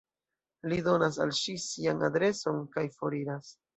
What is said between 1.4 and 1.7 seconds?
ŝi